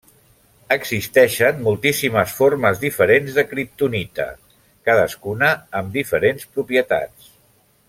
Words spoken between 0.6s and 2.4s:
Existeixen moltíssimes